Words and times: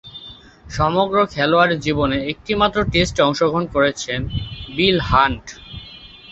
সমগ্র 0.69 1.17
খেলোয়াড়ী 1.33 1.75
জীবনে 1.85 2.17
একটিমাত্র 2.31 2.77
টেস্টে 2.91 3.21
অংশগ্রহণ 3.27 3.65
করেছেন 3.75 4.19
বিল 4.75 4.97
হান্ট। 5.09 5.45